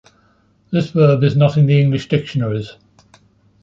This 0.71 0.89
verb 0.89 1.23
is 1.23 1.35
not 1.35 1.57
in 1.57 1.67
the 1.67 1.79
English 1.79 2.07
dictionaries. 2.09 2.71